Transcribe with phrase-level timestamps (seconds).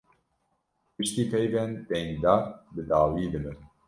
[0.95, 3.57] Piştî peyvên dengdar bi dawî dibin.